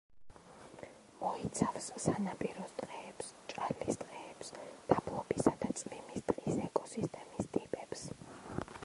მოიცავს 1.23 1.89
სანაპიროს 2.05 2.73
ტყეებს, 2.79 3.29
ჭალის 3.53 4.01
ტყეებს, 4.05 4.51
დაბლობისა 4.93 5.55
და 5.67 5.71
წვიმის 5.83 6.27
ტყის 6.33 6.59
ეკოსისტემის 6.65 7.53
ტიპებს. 7.59 8.09